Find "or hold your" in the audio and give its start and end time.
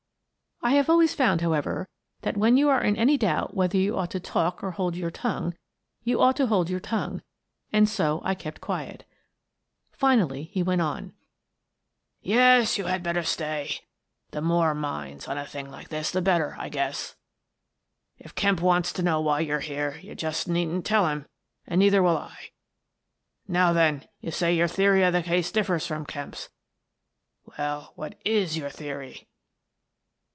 4.63-5.09